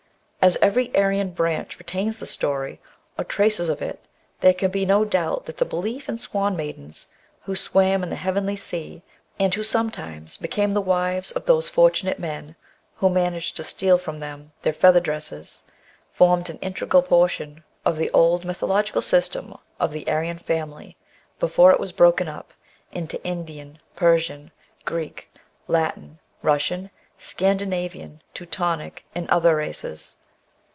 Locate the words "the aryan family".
19.91-20.97